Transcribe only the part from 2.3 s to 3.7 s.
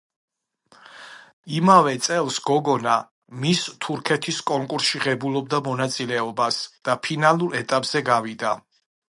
გოგონა „მის